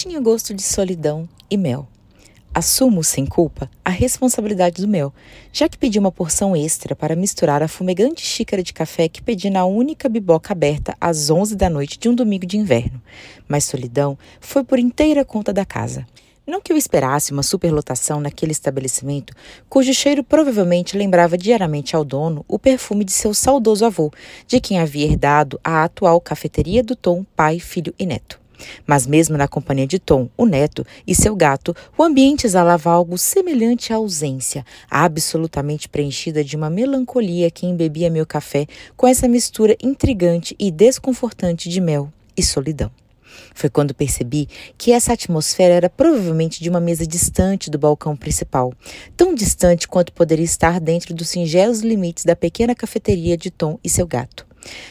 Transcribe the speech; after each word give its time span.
tinha 0.00 0.18
gosto 0.18 0.54
de 0.54 0.62
solidão 0.62 1.28
e 1.50 1.58
mel. 1.58 1.86
Assumo, 2.54 3.04
sem 3.04 3.26
culpa, 3.26 3.70
a 3.84 3.90
responsabilidade 3.90 4.80
do 4.80 4.88
mel, 4.88 5.12
já 5.52 5.68
que 5.68 5.76
pedi 5.76 5.98
uma 5.98 6.10
porção 6.10 6.56
extra 6.56 6.96
para 6.96 7.14
misturar 7.14 7.62
a 7.62 7.68
fumegante 7.68 8.24
xícara 8.24 8.62
de 8.62 8.72
café 8.72 9.10
que 9.10 9.20
pedi 9.20 9.50
na 9.50 9.66
única 9.66 10.08
biboca 10.08 10.54
aberta 10.54 10.96
às 10.98 11.28
11 11.28 11.54
da 11.54 11.68
noite 11.68 11.98
de 11.98 12.08
um 12.08 12.14
domingo 12.14 12.46
de 12.46 12.56
inverno. 12.56 13.00
Mas 13.46 13.66
solidão 13.66 14.16
foi 14.40 14.64
por 14.64 14.78
inteira 14.78 15.22
conta 15.22 15.52
da 15.52 15.66
casa. 15.66 16.06
Não 16.46 16.62
que 16.62 16.72
eu 16.72 16.78
esperasse 16.78 17.30
uma 17.30 17.42
superlotação 17.42 18.22
naquele 18.22 18.52
estabelecimento, 18.52 19.34
cujo 19.68 19.92
cheiro 19.92 20.24
provavelmente 20.24 20.96
lembrava 20.96 21.36
diariamente 21.36 21.94
ao 21.94 22.06
dono 22.06 22.42
o 22.48 22.58
perfume 22.58 23.04
de 23.04 23.12
seu 23.12 23.34
saudoso 23.34 23.84
avô, 23.84 24.10
de 24.46 24.60
quem 24.60 24.78
havia 24.78 25.04
herdado 25.04 25.60
a 25.62 25.84
atual 25.84 26.18
cafeteria 26.22 26.82
do 26.82 26.96
Tom, 26.96 27.22
pai, 27.36 27.60
filho 27.60 27.94
e 27.98 28.06
neto. 28.06 28.39
Mas 28.86 29.06
mesmo 29.06 29.36
na 29.36 29.48
companhia 29.48 29.86
de 29.86 29.98
Tom, 29.98 30.28
o 30.36 30.46
neto, 30.46 30.86
e 31.06 31.14
seu 31.14 31.34
gato, 31.34 31.74
o 31.96 32.02
ambiente 32.02 32.46
exalava 32.46 32.90
algo 32.90 33.16
semelhante 33.18 33.92
à 33.92 33.96
ausência, 33.96 34.64
absolutamente 34.90 35.88
preenchida 35.88 36.42
de 36.44 36.56
uma 36.56 36.70
melancolia 36.70 37.50
que 37.50 37.66
embebia 37.66 38.10
meu 38.10 38.26
café 38.26 38.66
com 38.96 39.06
essa 39.06 39.28
mistura 39.28 39.76
intrigante 39.82 40.54
e 40.58 40.70
desconfortante 40.70 41.68
de 41.68 41.80
mel 41.80 42.12
e 42.36 42.42
solidão. 42.42 42.90
Foi 43.54 43.70
quando 43.70 43.94
percebi 43.94 44.48
que 44.76 44.92
essa 44.92 45.12
atmosfera 45.12 45.74
era 45.74 45.90
provavelmente 45.90 46.62
de 46.62 46.68
uma 46.68 46.80
mesa 46.80 47.06
distante 47.06 47.70
do 47.70 47.78
balcão 47.78 48.16
principal, 48.16 48.72
tão 49.16 49.34
distante 49.34 49.88
quanto 49.88 50.12
poderia 50.12 50.44
estar 50.44 50.80
dentro 50.80 51.14
dos 51.14 51.28
singelos 51.28 51.80
limites 51.80 52.24
da 52.24 52.36
pequena 52.36 52.74
cafeteria 52.74 53.36
de 53.36 53.50
Tom 53.50 53.78
e 53.84 53.88
seu 53.88 54.06
gato. 54.06 54.49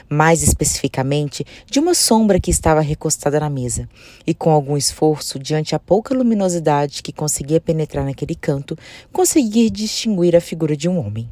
Mais 0.09 0.43
especificamente, 0.43 1.45
de 1.69 1.79
uma 1.79 1.93
sombra 1.93 2.39
que 2.39 2.51
estava 2.51 2.81
recostada 2.81 3.39
na 3.39 3.49
mesa, 3.49 3.87
e 4.25 4.33
com 4.33 4.51
algum 4.51 4.77
esforço, 4.77 5.39
diante 5.39 5.75
a 5.75 5.79
pouca 5.79 6.13
luminosidade 6.13 7.03
que 7.03 7.11
conseguia 7.11 7.61
penetrar 7.61 8.05
naquele 8.05 8.35
canto, 8.35 8.77
consegui 9.11 9.69
distinguir 9.69 10.35
a 10.35 10.41
figura 10.41 10.75
de 10.75 10.89
um 10.89 10.99
homem. 10.99 11.29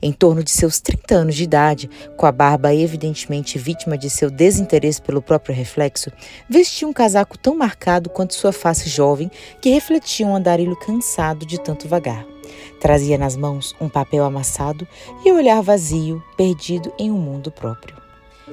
Em 0.00 0.12
torno 0.12 0.42
de 0.42 0.50
seus 0.50 0.80
30 0.80 1.14
anos 1.14 1.34
de 1.34 1.44
idade, 1.44 1.90
com 2.16 2.26
a 2.26 2.32
barba 2.32 2.74
evidentemente 2.74 3.58
vítima 3.58 3.98
de 3.98 4.08
seu 4.08 4.30
desinteresse 4.30 5.02
pelo 5.02 5.22
próprio 5.22 5.54
reflexo, 5.54 6.10
vestia 6.48 6.88
um 6.88 6.92
casaco 6.92 7.36
tão 7.36 7.56
marcado 7.56 8.08
quanto 8.08 8.34
sua 8.34 8.52
face 8.52 8.88
jovem, 8.88 9.30
que 9.60 9.70
refletia 9.70 10.26
um 10.26 10.36
andarilho 10.36 10.76
cansado 10.76 11.44
de 11.44 11.60
tanto 11.60 11.88
vagar. 11.88 12.35
Trazia 12.80 13.18
nas 13.18 13.36
mãos 13.36 13.74
um 13.80 13.88
papel 13.88 14.24
amassado 14.24 14.86
e 15.24 15.32
o 15.32 15.36
olhar 15.36 15.62
vazio, 15.62 16.22
perdido 16.36 16.92
em 16.98 17.10
um 17.10 17.18
mundo 17.18 17.50
próprio. 17.50 17.96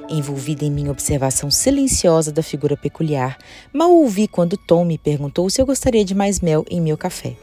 Envolvida 0.08 0.64
em 0.64 0.70
minha 0.70 0.90
observação 0.90 1.50
silenciosa 1.50 2.32
da 2.32 2.42
figura 2.42 2.76
peculiar, 2.76 3.38
mal 3.72 3.92
ouvi 3.92 4.26
quando 4.28 4.56
Tom 4.56 4.84
me 4.84 4.98
perguntou 4.98 5.48
se 5.48 5.62
eu 5.62 5.66
gostaria 5.66 6.04
de 6.04 6.14
mais 6.14 6.40
mel 6.40 6.64
em 6.68 6.80
meu 6.80 6.98
café. 6.98 7.36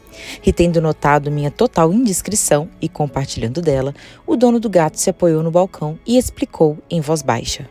E 0.44 0.52
tendo 0.52 0.80
notado 0.80 1.30
minha 1.30 1.50
total 1.50 1.92
indiscrição 1.92 2.68
e 2.80 2.88
compartilhando 2.88 3.60
dela, 3.60 3.94
o 4.26 4.36
dono 4.36 4.60
do 4.60 4.68
gato 4.68 5.00
se 5.00 5.10
apoiou 5.10 5.42
no 5.42 5.50
balcão 5.50 5.98
e 6.06 6.18
explicou 6.18 6.78
em 6.90 7.00
voz 7.00 7.22
baixa. 7.22 7.68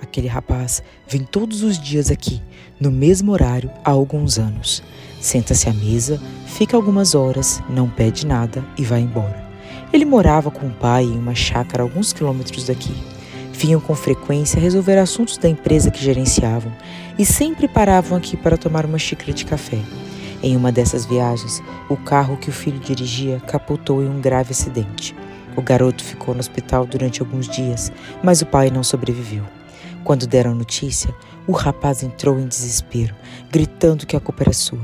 Aquele 0.00 0.28
rapaz 0.28 0.82
vem 1.08 1.22
todos 1.22 1.62
os 1.62 1.78
dias 1.78 2.10
aqui, 2.10 2.42
no 2.78 2.90
mesmo 2.90 3.32
horário, 3.32 3.70
há 3.84 3.90
alguns 3.90 4.38
anos. 4.38 4.82
Senta-se 5.20 5.68
à 5.68 5.72
mesa, 5.72 6.20
fica 6.46 6.76
algumas 6.76 7.14
horas, 7.14 7.62
não 7.68 7.88
pede 7.88 8.26
nada 8.26 8.64
e 8.76 8.84
vai 8.84 9.00
embora. 9.00 9.46
Ele 9.92 10.04
morava 10.04 10.50
com 10.50 10.66
o 10.66 10.74
pai 10.74 11.04
em 11.04 11.18
uma 11.18 11.34
chácara 11.34 11.82
alguns 11.82 12.12
quilômetros 12.12 12.64
daqui. 12.64 12.94
Vinham 13.52 13.80
com 13.80 13.94
frequência 13.94 14.60
resolver 14.60 14.98
assuntos 14.98 15.38
da 15.38 15.48
empresa 15.48 15.90
que 15.90 16.04
gerenciavam 16.04 16.70
e 17.18 17.24
sempre 17.24 17.66
paravam 17.66 18.18
aqui 18.18 18.36
para 18.36 18.58
tomar 18.58 18.84
uma 18.84 18.98
xícara 18.98 19.32
de 19.32 19.46
café. 19.46 19.78
Em 20.42 20.54
uma 20.54 20.70
dessas 20.70 21.06
viagens, 21.06 21.62
o 21.88 21.96
carro 21.96 22.36
que 22.36 22.50
o 22.50 22.52
filho 22.52 22.78
dirigia 22.78 23.40
capotou 23.46 24.02
em 24.02 24.08
um 24.08 24.20
grave 24.20 24.52
acidente. 24.52 25.16
O 25.56 25.62
garoto 25.62 26.04
ficou 26.04 26.34
no 26.34 26.40
hospital 26.40 26.84
durante 26.84 27.22
alguns 27.22 27.48
dias, 27.48 27.90
mas 28.22 28.42
o 28.42 28.46
pai 28.46 28.70
não 28.70 28.84
sobreviveu. 28.84 29.42
Quando 30.06 30.24
deram 30.24 30.54
notícia, 30.54 31.12
o 31.48 31.52
rapaz 31.52 32.04
entrou 32.04 32.38
em 32.38 32.46
desespero, 32.46 33.12
gritando 33.50 34.06
que 34.06 34.14
a 34.14 34.20
culpa 34.20 34.44
era 34.44 34.52
sua. 34.52 34.78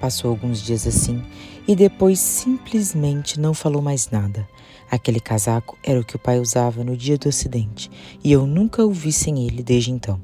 Passou 0.00 0.30
alguns 0.30 0.62
dias 0.62 0.86
assim 0.86 1.20
e 1.66 1.74
depois 1.74 2.20
simplesmente 2.20 3.40
não 3.40 3.52
falou 3.52 3.82
mais 3.82 4.08
nada. 4.10 4.48
Aquele 4.88 5.18
casaco 5.18 5.76
era 5.82 5.98
o 5.98 6.04
que 6.04 6.14
o 6.14 6.20
pai 6.20 6.38
usava 6.38 6.84
no 6.84 6.96
dia 6.96 7.18
do 7.18 7.28
acidente 7.28 7.90
e 8.22 8.30
eu 8.30 8.46
nunca 8.46 8.86
o 8.86 8.92
vi 8.92 9.10
sem 9.10 9.44
ele 9.44 9.60
desde 9.60 9.90
então. 9.90 10.20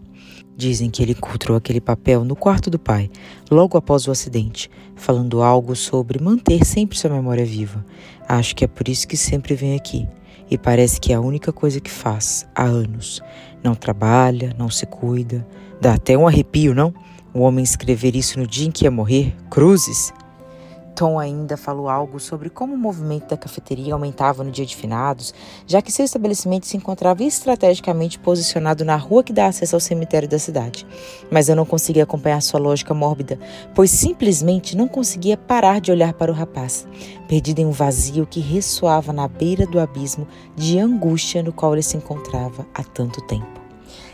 Dizem 0.57 0.91
que 0.91 1.03
ele 1.03 1.11
encontrou 1.11 1.57
aquele 1.57 1.81
papel 1.81 2.25
no 2.25 2.37
quarto 2.37 2.71
do 2.71 2.79
pai, 2.79 3.11
logo 3.51 3.77
após 3.77 4.07
o 4.07 4.13
acidente, 4.13 4.71
falando 4.95 5.43
algo 5.43 5.75
sobre 5.75 6.23
manter 6.23 6.65
sempre 6.65 6.97
sua 6.97 7.11
memória 7.11 7.45
viva. 7.45 7.85
Acho 8.29 8.55
que 8.55 8.65
é 8.65 8.69
por 8.69 8.89
isso 8.89 9.09
que 9.09 9.17
sempre 9.17 9.57
vem 9.57 9.75
aqui. 9.75 10.07
E 10.51 10.57
parece 10.57 11.01
que 11.01 11.13
é 11.13 11.17
a 11.17 11.21
única 11.21 11.53
coisa 11.53 11.81
que 11.81 11.91
faz 11.91 12.47
há 12.55 12.65
anos. 12.65 13.21
Não 13.63 13.75
trabalha, 13.75 14.55
não 14.59 14.71
se 14.71 14.87
cuida. 14.87 15.47
Dá 15.81 15.95
até 15.95 16.17
um 16.17 16.27
arrepio, 16.27 16.75
não? 16.75 16.95
O 17.35 17.41
homem 17.41 17.65
escrever 17.65 18.15
isso 18.17 18.39
no 18.39 18.47
dia 18.47 18.67
em 18.67 18.71
que 18.71 18.85
ia 18.85 18.91
morrer? 18.91 19.35
Cruzes? 19.51 20.13
Tom 20.97 21.19
ainda 21.19 21.59
falou 21.59 21.91
algo 21.91 22.19
sobre 22.19 22.49
como 22.49 22.75
o 22.75 22.79
movimento 22.79 23.29
da 23.29 23.37
cafeteria 23.37 23.93
aumentava 23.93 24.43
no 24.43 24.51
dia 24.51 24.65
de 24.65 24.75
finados, 24.75 25.35
já 25.67 25.83
que 25.83 25.93
seu 25.93 26.07
estabelecimento 26.07 26.67
se 26.67 26.75
encontrava 26.75 27.23
estrategicamente 27.23 28.19
posicionado 28.19 28.83
na 28.83 28.97
rua 28.97 29.23
que 29.23 29.33
dá 29.33 29.47
acesso 29.47 29.77
ao 29.77 29.81
cemitério 29.81 30.27
da 30.27 30.39
cidade. 30.39 30.87
Mas 31.31 31.51
eu 31.51 31.55
não 31.55 31.67
conseguia 31.67 32.05
acompanhar 32.05 32.41
sua 32.41 32.59
lógica 32.59 32.95
mórbida, 32.95 33.39
pois 33.75 33.91
simplesmente 33.91 34.75
não 34.75 34.89
conseguia 34.89 35.37
parar 35.37 35.83
de 35.83 35.93
olhar 35.93 36.15
para 36.15 36.33
o 36.33 36.35
rapaz, 36.35 36.89
perdido 37.29 37.59
em 37.59 37.67
um 37.67 37.73
vazio 37.73 38.27
que 38.27 38.41
ressoava 38.41 39.13
na 39.13 39.29
beira 39.29 39.67
do 39.67 39.79
abismo 39.79 40.27
de 40.57 40.79
angústia 40.79 41.43
no 41.43 41.53
qual 41.53 41.75
ele 41.75 41.83
se 41.83 41.99
encontrava 41.99 42.67
há 42.73 42.83
tanto 42.83 43.21
tempo. 43.27 43.66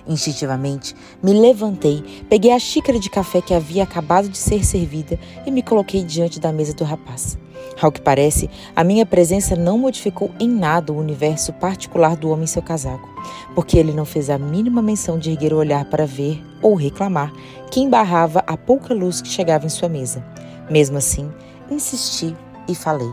Instintivamente, 0.06 0.96
me 1.22 1.32
levantei, 1.32 2.24
peguei 2.28 2.50
a 2.50 2.58
xícara 2.58 2.98
de 2.98 3.08
café 3.08 3.40
que 3.40 3.54
havia 3.54 3.84
acabado 3.84 4.28
de 4.28 4.36
ser 4.36 4.64
servida 4.64 5.18
e 5.46 5.50
me 5.50 5.62
coloquei 5.62 6.02
diante 6.02 6.40
da 6.40 6.52
mesa 6.52 6.74
do 6.74 6.82
rapaz. 6.82 7.38
Ao 7.80 7.90
que 7.90 8.00
parece, 8.00 8.50
a 8.74 8.84
minha 8.84 9.06
presença 9.06 9.56
não 9.56 9.78
modificou 9.78 10.30
em 10.38 10.48
nada 10.48 10.92
o 10.92 10.98
universo 10.98 11.52
particular 11.52 12.16
do 12.16 12.30
homem 12.30 12.44
em 12.44 12.48
seu 12.48 12.62
casaco, 12.62 13.08
porque 13.54 13.78
ele 13.78 13.92
não 13.92 14.04
fez 14.04 14.28
a 14.28 14.38
mínima 14.38 14.82
menção 14.82 15.18
de 15.18 15.30
erguer 15.30 15.52
o 15.52 15.58
olhar 15.58 15.84
para 15.86 16.06
ver 16.06 16.42
ou 16.60 16.74
reclamar 16.74 17.32
que 17.70 17.80
embarrava 17.80 18.42
a 18.46 18.56
pouca 18.56 18.92
luz 18.92 19.22
que 19.22 19.28
chegava 19.28 19.66
em 19.66 19.70
sua 19.70 19.88
mesa. 19.88 20.24
Mesmo 20.68 20.98
assim, 20.98 21.30
insisti 21.70 22.36
e 22.68 22.74
falei: 22.74 23.10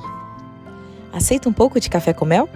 Aceita 1.14 1.48
um 1.50 1.54
pouco 1.54 1.80
de 1.80 1.90
café 1.90 2.14
com 2.14 2.26
mel? 2.26 2.50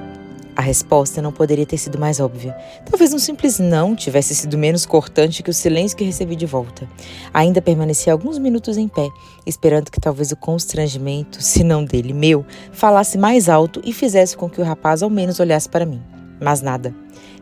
A 0.56 0.62
resposta 0.62 1.22
não 1.22 1.32
poderia 1.32 1.66
ter 1.66 1.78
sido 1.78 1.98
mais 1.98 2.20
óbvia. 2.20 2.56
Talvez 2.86 3.14
um 3.14 3.20
simples 3.20 3.58
não 3.58 3.96
tivesse 3.96 4.36
sido 4.36 4.58
menos 4.58 4.86
cortante 4.86 5.42
que 5.42 5.50
o 5.50 5.54
silêncio 5.54 5.98
que 5.98 6.04
recebi 6.04 6.36
de 6.36 6.46
volta. 6.46 6.88
Ainda 7.34 7.62
permaneci 7.62 8.10
alguns 8.10 8.38
minutos 8.38 8.78
em 8.78 8.88
pé, 8.88 9.10
esperando 9.46 9.90
que 9.90 10.00
talvez 10.00 10.32
o 10.32 10.38
constrangimento, 10.38 11.42
se 11.42 11.64
não 11.64 11.84
dele, 11.84 12.14
meu, 12.14 12.46
falasse 12.72 13.18
mais 13.18 13.50
alto 13.50 13.82
e 13.84 13.92
fizesse 13.92 14.38
com 14.38 14.50
que 14.50 14.62
o 14.62 14.64
rapaz 14.64 15.02
ao 15.02 15.10
menos 15.10 15.40
olhasse 15.40 15.68
para 15.68 15.86
mim. 15.86 16.02
Mas 16.40 16.62
nada. 16.62 16.94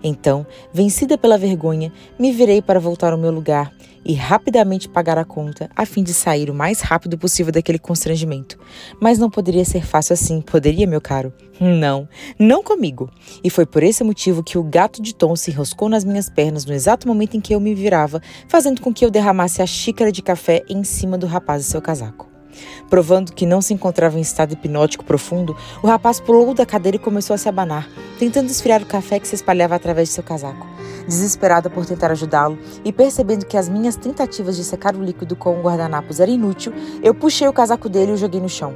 Então, 0.04 0.46
vencida 0.74 1.18
pela 1.18 1.38
vergonha, 1.38 1.92
me 2.18 2.32
virei 2.32 2.62
para 2.62 2.80
voltar 2.80 3.12
ao 3.14 3.20
meu 3.20 3.32
lugar 3.32 3.72
e 4.04 4.14
rapidamente 4.14 4.90
pagar 4.90 5.18
a 5.18 5.26
conta, 5.26 5.70
a 5.76 5.86
fim 5.86 6.04
de 6.04 6.14
sair 6.14 6.50
o 6.50 6.54
mais 6.54 6.82
rápido 6.82 7.18
possível 7.18 7.52
daquele 7.52 7.80
constrangimento. 7.80 8.58
Mas 9.00 9.18
não 9.18 9.30
poderia 9.30 9.66
ser 9.66 9.86
fácil 9.86 10.14
assim, 10.14 10.42
poderia, 10.42 10.88
meu 10.88 11.02
caro? 11.02 11.34
Não, 11.60 12.10
não 12.40 12.64
comigo. 12.64 13.10
E 13.44 13.50
foi 13.50 13.66
por 13.66 13.84
esse 13.84 14.04
motivo 14.04 14.44
que 14.44 14.58
o 14.58 14.64
gato 14.64 15.02
de 15.02 15.14
Tom 15.14 15.36
se 15.36 15.52
enroscou 15.52 15.88
nas 15.88 16.04
minhas 16.04 16.30
pernas 16.30 16.66
no 16.66 16.74
exato 16.74 17.08
momento 17.08 17.38
em 17.38 17.42
que 17.42 17.54
eu 17.54 17.60
me 17.60 17.76
virava, 17.76 18.22
fazendo 18.48 18.82
com 18.82 18.94
que 18.94 19.06
eu 19.06 19.12
derramasse 19.12 19.62
a 19.62 19.66
xícara 19.68 20.12
de 20.12 20.22
café 20.22 20.64
em 20.68 20.84
cima 20.84 21.18
do 21.18 21.28
rapaz 21.28 21.62
e 21.62 21.66
seu 21.66 21.82
casaco. 21.82 22.32
Provando 22.90 23.32
que 23.32 23.46
não 23.46 23.62
se 23.62 23.74
encontrava 23.74 24.18
em 24.18 24.22
estado 24.22 24.54
hipnótico 24.54 25.06
profundo, 25.06 25.56
o 25.82 25.88
rapaz 25.88 26.20
pulou 26.20 26.54
da 26.54 26.66
cadeira 26.66 26.98
e 26.98 27.00
começou 27.00 27.34
a 27.34 27.38
se 27.38 27.48
abanar, 27.48 27.88
tentando 28.20 28.50
esfriar 28.50 28.82
o 28.82 28.86
café 28.86 29.20
que 29.20 29.28
se 29.28 29.36
espalhava 29.36 29.76
através 29.76 30.10
de 30.10 30.16
seu 30.16 30.24
casaco. 30.24 30.71
Desesperada 31.08 31.70
por 31.70 31.86
tentar 31.86 32.12
ajudá-lo 32.12 32.58
e 32.84 32.92
percebendo 32.92 33.46
que 33.46 33.58
as 33.58 33.68
minhas 33.68 33.96
tentativas 33.96 34.56
de 34.56 34.64
secar 34.64 34.96
o 34.96 35.04
líquido 35.04 35.36
com 35.36 35.58
um 35.58 35.62
guardanapos 35.62 36.20
era 36.20 36.32
inútil, 36.32 36.74
eu 37.02 37.14
puxei 37.14 37.48
o 37.48 37.54
casaco 37.54 37.90
dele 37.90 38.12
e 38.12 38.14
o 38.14 38.18
joguei 38.18 38.40
no 38.40 38.50
chão. 38.50 38.74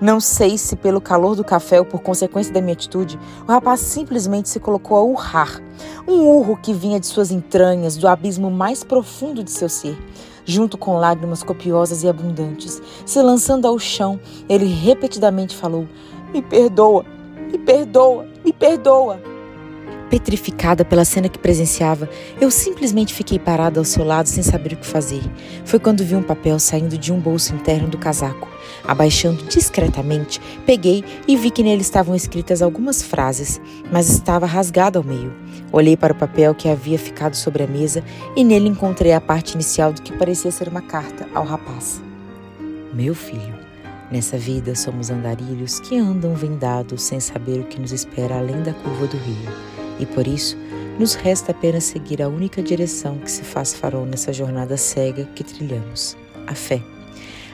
Não 0.00 0.20
sei 0.20 0.58
se 0.58 0.76
pelo 0.76 1.00
calor 1.00 1.34
do 1.34 1.42
café 1.42 1.78
ou 1.78 1.84
por 1.84 2.02
consequência 2.02 2.52
da 2.52 2.60
minha 2.60 2.74
atitude, 2.74 3.18
o 3.48 3.50
rapaz 3.50 3.80
simplesmente 3.80 4.48
se 4.48 4.60
colocou 4.60 4.96
a 4.98 5.02
urrar. 5.02 5.62
Um 6.06 6.20
urro 6.20 6.58
que 6.62 6.74
vinha 6.74 7.00
de 7.00 7.06
suas 7.06 7.30
entranhas, 7.30 7.96
do 7.96 8.06
abismo 8.06 8.50
mais 8.50 8.84
profundo 8.84 9.42
de 9.42 9.50
seu 9.50 9.68
ser. 9.70 9.96
Junto 10.44 10.76
com 10.76 10.98
lágrimas 10.98 11.42
copiosas 11.42 12.02
e 12.02 12.08
abundantes, 12.08 12.80
se 13.04 13.20
lançando 13.22 13.66
ao 13.66 13.78
chão, 13.78 14.20
ele 14.48 14.66
repetidamente 14.66 15.56
falou: 15.56 15.88
Me 16.32 16.42
perdoa, 16.42 17.04
me 17.50 17.58
perdoa, 17.58 18.26
me 18.44 18.52
perdoa. 18.52 19.18
Petrificada 20.10 20.84
pela 20.84 21.04
cena 21.04 21.28
que 21.28 21.38
presenciava, 21.38 22.08
eu 22.40 22.48
simplesmente 22.48 23.12
fiquei 23.12 23.40
parada 23.40 23.80
ao 23.80 23.84
seu 23.84 24.04
lado 24.04 24.28
sem 24.28 24.42
saber 24.42 24.74
o 24.74 24.76
que 24.76 24.86
fazer. 24.86 25.22
Foi 25.64 25.80
quando 25.80 26.04
vi 26.04 26.14
um 26.14 26.22
papel 26.22 26.60
saindo 26.60 26.96
de 26.96 27.12
um 27.12 27.18
bolso 27.18 27.52
interno 27.54 27.88
do 27.88 27.98
casaco. 27.98 28.48
Abaixando 28.84 29.42
discretamente, 29.44 30.40
peguei 30.64 31.04
e 31.26 31.36
vi 31.36 31.50
que 31.50 31.62
nele 31.62 31.82
estavam 31.82 32.14
escritas 32.14 32.62
algumas 32.62 33.02
frases, 33.02 33.60
mas 33.90 34.08
estava 34.08 34.46
rasgado 34.46 34.98
ao 34.98 35.04
meio. 35.04 35.34
Olhei 35.72 35.96
para 35.96 36.12
o 36.12 36.16
papel 36.16 36.54
que 36.54 36.68
havia 36.68 36.98
ficado 36.98 37.34
sobre 37.34 37.64
a 37.64 37.66
mesa 37.66 38.02
e 38.36 38.44
nele 38.44 38.68
encontrei 38.68 39.12
a 39.12 39.20
parte 39.20 39.54
inicial 39.54 39.92
do 39.92 40.02
que 40.02 40.16
parecia 40.16 40.52
ser 40.52 40.68
uma 40.68 40.82
carta 40.82 41.28
ao 41.34 41.44
rapaz. 41.44 42.00
Meu 42.94 43.14
filho, 43.14 43.54
nessa 44.10 44.38
vida 44.38 44.76
somos 44.76 45.10
andarilhos 45.10 45.80
que 45.80 45.98
andam 45.98 46.34
vendados 46.34 47.02
sem 47.02 47.18
saber 47.18 47.58
o 47.58 47.64
que 47.64 47.80
nos 47.80 47.90
espera 47.90 48.38
além 48.38 48.62
da 48.62 48.72
curva 48.72 49.08
do 49.08 49.16
rio, 49.16 49.52
e 49.98 50.06
por 50.06 50.26
isso 50.26 50.56
nos 50.98 51.14
resta 51.14 51.52
apenas 51.52 51.84
seguir 51.84 52.22
a 52.22 52.28
única 52.28 52.62
direção 52.62 53.18
que 53.18 53.30
se 53.30 53.42
faz 53.42 53.74
farol 53.74 54.06
nessa 54.06 54.32
jornada 54.32 54.76
cega 54.76 55.28
que 55.34 55.44
trilhamos: 55.44 56.16
a 56.46 56.54
fé. 56.54 56.82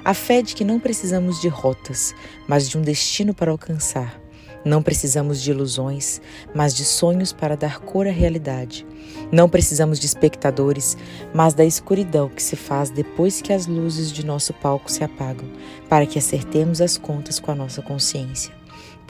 A 0.05 0.15
fé 0.15 0.43
de 0.43 0.55
que 0.55 0.65
não 0.65 0.81
precisamos 0.81 1.41
de 1.41 1.49
rotas, 1.49 2.15
mas 2.49 2.69
de 2.69 2.77
um 2.77 2.83
destino 2.83 3.33
para 3.33 3.53
alcançar. 3.53 4.21
Não 4.65 4.83
precisamos 4.83 5.43
de 5.43 5.51
ilusões, 5.51 6.21
mas 6.55 6.73
de 6.73 6.85
sonhos 6.85 7.33
para 7.33 7.57
dar 7.57 7.81
cor 7.81 8.07
à 8.07 8.11
realidade. 8.11 8.87
Não 9.31 9.49
precisamos 9.49 9.99
de 9.99 10.07
espectadores, 10.07 10.97
mas 11.35 11.53
da 11.53 11.65
escuridão 11.65 12.29
que 12.29 12.43
se 12.43 12.55
faz 12.55 12.91
depois 12.91 13.43
que 13.43 13.53
as 13.53 13.67
luzes 13.67 14.13
de 14.13 14.25
nosso 14.25 14.53
palco 14.55 14.91
se 14.91 15.03
apagam, 15.03 15.49
para 15.89 16.07
que 16.07 16.19
acertemos 16.19 16.81
as 16.81 16.97
contas 16.97 17.41
com 17.41 17.51
a 17.51 17.57
nossa 17.57 17.83
consciência. 17.83 18.62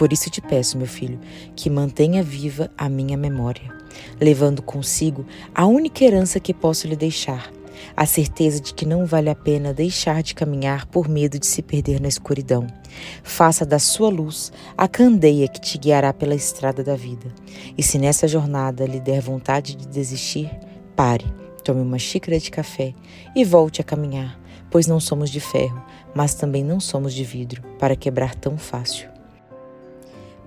Por 0.03 0.13
isso 0.13 0.29
te 0.29 0.41
peço, 0.41 0.77
meu 0.77 0.89
filho, 0.89 1.21
que 1.55 1.71
mantenha 1.71 2.25
viva 2.25 2.69
a 2.77 2.89
minha 2.89 3.17
memória, 3.17 3.73
levando 4.21 4.61
consigo 4.61 5.25
a 5.55 5.65
única 5.65 6.05
herança 6.05 6.41
que 6.41 6.53
posso 6.53 6.89
lhe 6.89 6.97
deixar, 6.97 7.53
a 7.97 8.05
certeza 8.05 8.61
de 8.61 8.75
que 8.75 8.85
não 8.85 9.07
vale 9.07 9.31
a 9.31 9.35
pena 9.37 9.73
deixar 9.73 10.21
de 10.21 10.35
caminhar 10.35 10.87
por 10.87 11.09
medo 11.09 11.39
de 11.39 11.47
se 11.47 11.63
perder 11.63 12.01
na 12.01 12.09
escuridão. 12.09 12.67
Faça 13.23 13.65
da 13.65 13.79
sua 13.79 14.09
luz 14.09 14.53
a 14.77 14.89
candeia 14.89 15.47
que 15.47 15.61
te 15.61 15.79
guiará 15.79 16.13
pela 16.13 16.35
estrada 16.35 16.83
da 16.83 16.97
vida. 16.97 17.33
E 17.79 17.81
se 17.81 17.97
nessa 17.97 18.27
jornada 18.27 18.85
lhe 18.85 18.99
der 18.99 19.21
vontade 19.21 19.77
de 19.77 19.87
desistir, 19.87 20.51
pare, 20.97 21.33
tome 21.63 21.81
uma 21.81 22.01
xícara 22.01 22.41
de 22.41 22.51
café 22.51 22.93
e 23.37 23.45
volte 23.45 23.81
a 23.81 23.85
caminhar, 23.85 24.37
pois 24.69 24.89
não 24.89 24.99
somos 24.99 25.31
de 25.31 25.39
ferro, 25.39 25.81
mas 26.13 26.35
também 26.35 26.65
não 26.65 26.81
somos 26.81 27.15
de 27.15 27.23
vidro 27.23 27.63
para 27.79 27.95
quebrar 27.95 28.35
tão 28.35 28.59
fácil. 28.59 29.12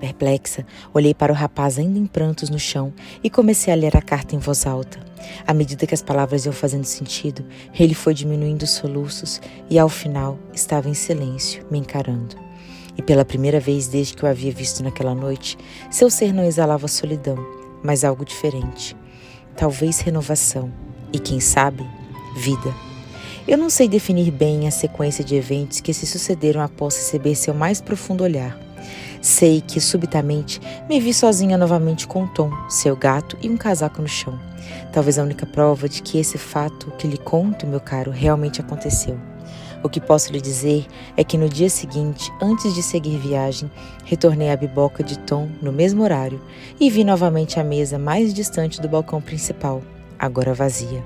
Perplexa, 0.05 0.63
olhei 0.93 1.15
para 1.15 1.33
o 1.33 1.35
rapaz 1.35 1.79
ainda 1.79 1.97
em 1.97 2.05
prantos 2.05 2.47
no 2.51 2.59
chão 2.59 2.93
e 3.23 3.29
comecei 3.29 3.73
a 3.73 3.75
ler 3.75 3.97
a 3.97 4.01
carta 4.01 4.35
em 4.35 4.39
voz 4.39 4.67
alta. 4.67 4.99
À 5.47 5.51
medida 5.51 5.87
que 5.87 5.95
as 5.95 6.03
palavras 6.03 6.45
iam 6.45 6.53
fazendo 6.53 6.83
sentido, 6.83 7.43
ele 7.73 7.95
foi 7.95 8.13
diminuindo 8.13 8.61
os 8.61 8.69
soluços 8.69 9.41
e, 9.67 9.79
ao 9.79 9.89
final, 9.89 10.37
estava 10.53 10.87
em 10.87 10.93
silêncio, 10.93 11.65
me 11.71 11.79
encarando. 11.79 12.35
E 12.95 13.01
pela 13.01 13.25
primeira 13.25 13.59
vez 13.59 13.87
desde 13.87 14.13
que 14.13 14.23
eu 14.23 14.29
havia 14.29 14.51
visto 14.51 14.83
naquela 14.83 15.15
noite, 15.15 15.57
seu 15.89 16.09
ser 16.11 16.31
não 16.31 16.43
exalava 16.43 16.87
solidão, 16.87 17.37
mas 17.83 18.03
algo 18.03 18.23
diferente. 18.23 18.95
Talvez 19.57 19.99
renovação 20.01 20.71
e, 21.11 21.17
quem 21.17 21.39
sabe, 21.39 21.83
vida. 22.37 22.71
Eu 23.47 23.57
não 23.57 23.71
sei 23.71 23.87
definir 23.87 24.29
bem 24.29 24.67
a 24.67 24.71
sequência 24.71 25.23
de 25.23 25.35
eventos 25.35 25.81
que 25.81 25.93
se 25.93 26.05
sucederam 26.05 26.61
após 26.61 26.95
receber 26.95 27.33
seu 27.33 27.55
mais 27.55 27.81
profundo 27.81 28.23
olhar 28.23 28.64
Sei 29.21 29.61
que 29.61 29.81
subitamente 29.81 30.61
me 30.87 30.99
vi 30.99 31.13
sozinha 31.13 31.57
novamente 31.57 32.07
com 32.07 32.27
Tom, 32.27 32.51
seu 32.69 32.95
gato 32.95 33.37
e 33.41 33.49
um 33.49 33.57
casaco 33.57 34.01
no 34.01 34.07
chão. 34.07 34.39
Talvez 34.91 35.17
a 35.17 35.23
única 35.23 35.45
prova 35.45 35.89
de 35.89 36.01
que 36.01 36.17
esse 36.17 36.37
fato 36.37 36.91
que 36.97 37.07
lhe 37.07 37.17
conto, 37.17 37.67
meu 37.67 37.79
caro, 37.79 38.11
realmente 38.11 38.61
aconteceu. 38.61 39.19
O 39.83 39.89
que 39.89 40.01
posso 40.01 40.31
lhe 40.31 40.41
dizer 40.41 40.87
é 41.15 41.23
que 41.23 41.37
no 41.37 41.47
dia 41.47 41.69
seguinte, 41.69 42.31
antes 42.41 42.73
de 42.73 42.81
seguir 42.81 43.17
viagem, 43.19 43.69
retornei 44.03 44.49
à 44.49 44.55
biboca 44.55 45.03
de 45.03 45.19
Tom 45.19 45.47
no 45.61 45.71
mesmo 45.71 46.01
horário 46.01 46.41
e 46.79 46.89
vi 46.89 47.03
novamente 47.03 47.59
a 47.59 47.63
mesa 47.63 47.99
mais 47.99 48.33
distante 48.33 48.81
do 48.81 48.89
balcão 48.89 49.21
principal, 49.21 49.83
agora 50.17 50.53
vazia. 50.55 51.03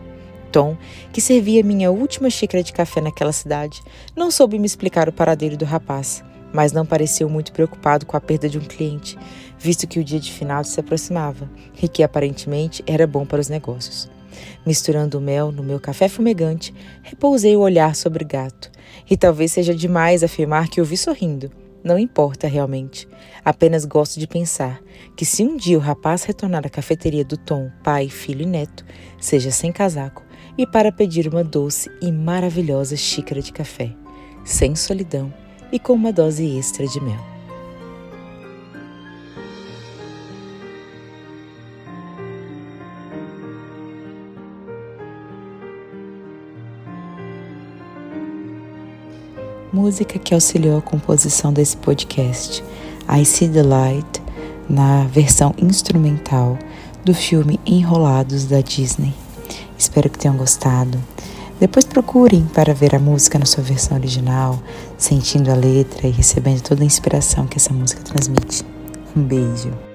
Tom, 0.51 0.77
que 1.11 1.19
servia 1.19 1.63
minha 1.63 1.91
última 1.91 2.29
xícara 2.29 2.63
de 2.63 2.71
café 2.71 3.01
naquela 3.01 3.31
cidade, 3.31 3.81
não 4.15 4.31
soube 4.31 4.57
me 4.57 4.65
explicar 4.65 5.09
o 5.09 5.13
paradeiro 5.13 5.57
do 5.57 5.65
rapaz 5.65 6.23
mas 6.53 6.71
não 6.71 6.85
pareceu 6.85 7.29
muito 7.29 7.51
preocupado 7.51 8.05
com 8.05 8.17
a 8.17 8.21
perda 8.21 8.49
de 8.49 8.57
um 8.57 8.63
cliente, 8.63 9.17
visto 9.57 9.87
que 9.87 9.99
o 9.99 10.03
dia 10.03 10.19
de 10.19 10.31
final 10.31 10.63
se 10.63 10.79
aproximava 10.79 11.49
e 11.81 11.87
que 11.87 12.03
aparentemente 12.03 12.83
era 12.87 13.05
bom 13.05 13.25
para 13.25 13.41
os 13.41 13.49
negócios. 13.49 14.09
Misturando 14.65 15.17
o 15.17 15.21
mel 15.21 15.51
no 15.51 15.63
meu 15.63 15.79
café 15.79 16.07
fumegante, 16.07 16.73
repousei 17.01 17.55
o 17.55 17.61
olhar 17.61 17.95
sobre 17.95 18.23
o 18.23 18.27
gato. 18.27 18.71
E 19.09 19.17
talvez 19.17 19.51
seja 19.51 19.73
demais 19.73 20.23
afirmar 20.23 20.69
que 20.69 20.81
o 20.81 20.85
vi 20.85 20.97
sorrindo. 20.97 21.51
Não 21.83 21.97
importa 21.97 22.47
realmente. 22.47 23.07
Apenas 23.43 23.85
gosto 23.85 24.19
de 24.19 24.27
pensar 24.27 24.81
que 25.15 25.25
se 25.25 25.43
um 25.43 25.55
dia 25.55 25.77
o 25.77 25.81
rapaz 25.81 26.23
retornar 26.23 26.65
à 26.65 26.69
cafeteria 26.69 27.23
do 27.23 27.37
Tom, 27.37 27.71
pai, 27.83 28.09
filho 28.09 28.43
e 28.43 28.45
neto, 28.45 28.85
seja 29.19 29.49
sem 29.49 29.71
casaco, 29.71 30.23
e 30.57 30.67
para 30.67 30.91
pedir 30.91 31.27
uma 31.27 31.43
doce 31.43 31.89
e 32.01 32.11
maravilhosa 32.11 32.97
xícara 32.97 33.41
de 33.41 33.53
café, 33.53 33.93
sem 34.43 34.75
solidão 34.75 35.33
e 35.71 35.79
com 35.79 35.93
uma 35.93 36.11
dose 36.11 36.57
extra 36.57 36.87
de 36.87 36.99
mel. 37.01 37.19
Música 49.71 50.17
que 50.19 50.33
auxiliou 50.33 50.79
a 50.79 50.81
composição 50.81 51.53
desse 51.53 51.77
podcast, 51.77 52.63
I 53.07 53.23
See 53.23 53.47
the 53.47 53.63
Light, 53.63 54.21
na 54.67 55.05
versão 55.05 55.53
instrumental 55.57 56.57
do 57.05 57.13
filme 57.13 57.59
Enrolados 57.65 58.45
da 58.45 58.61
Disney. 58.61 59.13
Espero 59.77 60.09
que 60.09 60.19
tenham 60.19 60.35
gostado. 60.35 60.99
Depois 61.59 61.85
procurem 61.85 62.45
para 62.45 62.73
ver 62.73 62.95
a 62.95 62.99
música 62.99 63.37
na 63.37 63.45
sua 63.45 63.63
versão 63.63 63.97
original, 63.97 64.61
sentindo 64.97 65.51
a 65.51 65.55
letra 65.55 66.07
e 66.07 66.11
recebendo 66.11 66.61
toda 66.61 66.83
a 66.83 66.85
inspiração 66.85 67.47
que 67.47 67.57
essa 67.57 67.73
música 67.73 68.01
transmite. 68.01 68.65
Um 69.15 69.23
beijo. 69.23 69.88